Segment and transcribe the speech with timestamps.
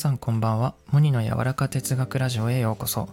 [0.00, 0.74] さんこんばんは。
[0.92, 3.10] モニの柔らか哲学ラジオへようこそ。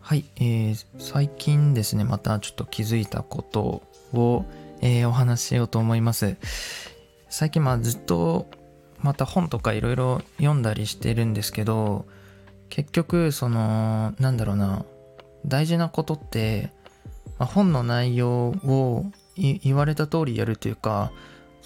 [0.00, 3.80] はい、えー、最近ですね、またちょっと気づいたこと
[4.12, 4.44] を、
[4.82, 6.36] えー、お話ししようと思います。
[7.30, 8.50] 最近まあずっと
[9.00, 12.04] また本とかいろいろ読んだりしてるんですけど、
[12.68, 14.84] 結局その、なんだろうな、
[15.46, 16.70] 大事なことって、
[17.38, 21.12] まあ、本の内容を言われた通りやるというか、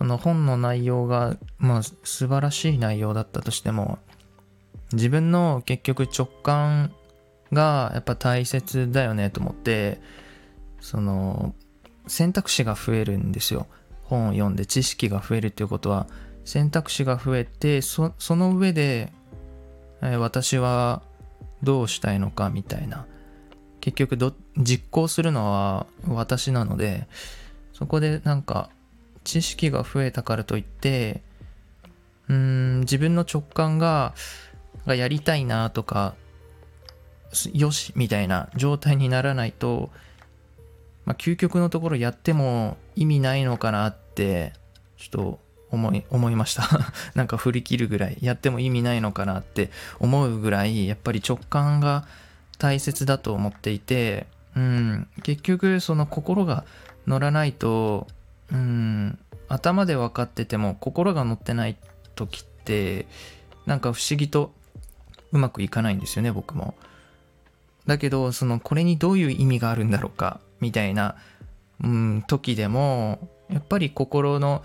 [0.00, 3.98] その本の内容が、まあ、素晴らしい内容だったとしても、
[4.94, 6.90] 自分の結局直感
[7.52, 10.00] がやっぱ大切だよねと思って、
[10.80, 11.54] その、
[12.06, 13.66] 選択肢が増えるんですよ。
[14.04, 16.06] 本を読んで知識が増えるっていうことは、
[16.46, 19.12] 選択肢が増えて、その上で、
[20.00, 21.02] えー、私は
[21.62, 23.04] どうしたいのかみたいな。
[23.82, 24.16] 結局、
[24.56, 27.06] 実行するのは私なので、
[27.74, 28.70] そこでなんか
[29.24, 31.22] 知識が増えたからといって
[32.28, 34.14] うーん自分の直感が
[34.86, 36.14] がやりたいなとか
[37.52, 39.90] よしみたいな状態にならないと、
[41.04, 44.52] まあ、究極のところやっても意味ないのかなって
[44.96, 45.40] ちょっと
[45.70, 46.68] 思い思いました。
[47.14, 52.06] なんか振り切るぐらいやっても意味ないのかなって思うぐらいやっぱり直感が
[52.58, 56.64] 大切だと思っていてうん結局その心が
[57.06, 58.08] 乗らないと
[58.52, 61.76] うん頭で分かってても心が乗ってない
[62.14, 63.06] 時って
[63.66, 64.52] なんか不思議と
[65.32, 66.74] うまくいかないんですよね僕も。
[67.86, 71.16] だけどそのこれにどういう意味があるんだろうかみたいな
[71.82, 74.62] うん時でもやっぱり心の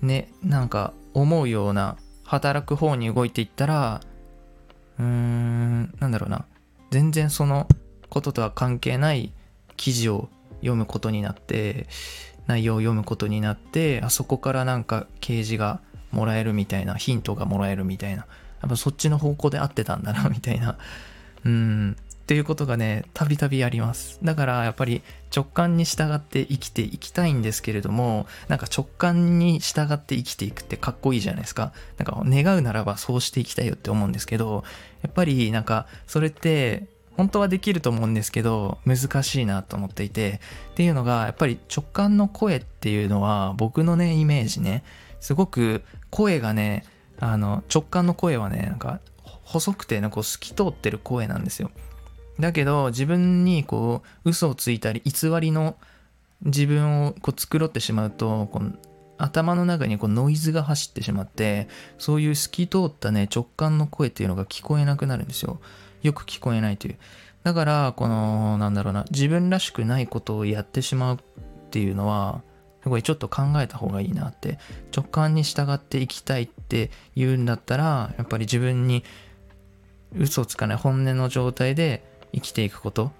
[0.00, 4.00] ねなんか思うような働く方に動いていったら
[4.98, 6.46] うーんなんだろうな。
[6.90, 7.68] 全然その
[8.10, 9.32] こととは関係ない
[9.76, 11.86] 記事を読むことになって
[12.46, 18.26] 内容を読むことになってあそこからなんか掲示がもらえるみたいなヒントがもらえるみたいな。
[18.62, 20.78] やっぱそっちの方向で合ってたんだな みたいな。
[21.44, 21.96] うん。
[22.22, 24.20] っていうことがねたびたびあります。
[24.22, 25.02] だからやっぱり
[25.34, 31.72] 直感に従って生きていきたいんですけれどもなんか直感に従って生きていくってかっこいいじゃないですか。
[31.98, 34.62] なんか願うならばそうしていきたいよって思うんですけど
[35.02, 36.86] やっぱりなんかそれって
[37.16, 40.40] 本当はできると思うんですけど難しいなと思っていて
[40.70, 44.82] っていうのがやっぱり直感の声っていうのは僕のねイメージね
[45.20, 46.84] すごく声がね
[47.18, 49.00] あの直感の声はねなんか
[49.44, 51.70] 細くてねこう透き通ってる声なんですよ。
[52.40, 55.76] だけど自分にこう嘘をついたり偽りの
[56.42, 58.72] 自分をこう繕ってしまうとこの
[59.18, 61.68] 頭の中にこうノイズが走ってしまって
[61.98, 65.60] そういう透き通ったね直感の声っていうのが聞こえなくなるんですよ。
[66.02, 66.96] よく聞こえないという。
[67.42, 71.18] だから、この、なんだろうな、自分らしくないことをやってしまうっ
[71.70, 72.42] ていうのは、
[72.82, 74.58] すごいちょっと考えた方がいいなって。
[74.94, 79.04] 直感に従っていきたいって言うんだったら、やっぱり自分に
[80.16, 83.12] 嘘をつかない本音の状態で生きていくこと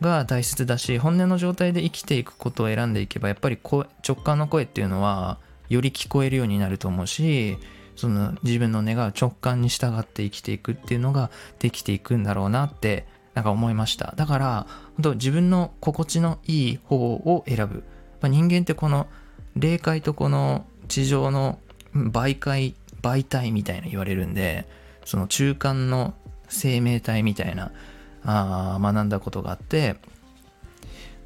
[0.00, 5.38] が大切だし、本音の状態で生きていくことを選んでいけば、やっぱり直感の声っていうのは、
[5.68, 7.58] より聞こえるようになると思うし、
[7.96, 14.14] その自分の願う直感に従って生きていくっていうのができていくんだろうなってなんか思いました。
[14.16, 17.84] だから、本当自分の心地のいい方を選ぶ。
[18.22, 19.08] ま、人間ってこの
[19.56, 21.58] 霊界とこの地上の
[21.94, 24.66] 媒介、媒体みたいな言われるんで、
[25.04, 26.14] その中間の
[26.48, 27.72] 生命体みたいな、
[28.24, 29.96] あ学んだことがあって、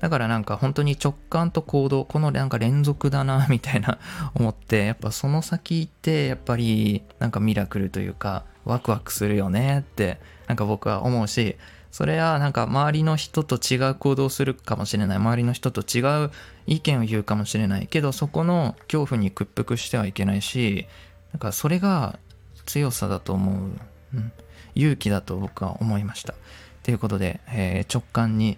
[0.01, 3.99] だからなんか本当に直感と行動、このなんか連続だな、みたいな
[4.35, 10.19] 思って、やっぱその先ってやっぱりなんかミラクルというか、ワクワクするよねって、
[10.49, 11.57] なんか僕は思うし、
[11.91, 15.17] それはなんか周りの人と違う行動するかもしれない。
[15.19, 16.31] 周りの人と違う
[16.67, 17.87] 意見を言うかもしれない。
[17.89, 20.87] けどそこの恐怖に屈服してはいけないし、
[21.33, 22.19] なんかそれが
[22.65, 23.71] 強さだと思う。
[24.15, 24.33] うん、
[24.75, 26.35] 勇気だと僕は思いました。
[26.83, 28.57] ということで、えー、直感に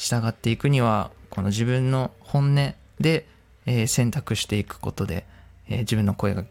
[0.00, 3.26] 従っていくにはこの自分の本音で、
[3.66, 5.26] え、選択していくことで、
[5.68, 6.44] え、自分の声が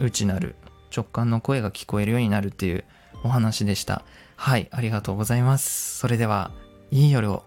[0.00, 0.56] 内なる
[0.94, 2.84] 直感の声が聞こえるようになるっていう
[3.22, 4.02] お話でした。
[4.34, 5.98] はいありがとうございます。
[5.98, 6.50] それでは
[6.90, 7.44] いい夜を。